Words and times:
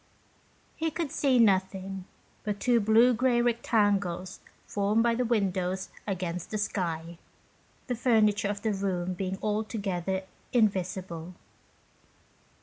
He 0.75 0.89
could 0.89 1.11
see 1.11 1.37
nothing 1.37 2.05
but 2.43 2.59
two 2.59 2.79
blue 2.79 3.13
grey 3.13 3.39
rectangles 3.39 4.39
formed 4.65 5.03
by 5.03 5.13
the 5.13 5.23
windows 5.23 5.89
against 6.07 6.49
the 6.49 6.57
sky, 6.57 7.19
the 7.85 7.93
furniture 7.93 8.47
of 8.47 8.63
the 8.63 8.73
room 8.73 9.13
being 9.13 9.37
altogether 9.43 10.23
invisible. 10.53 11.35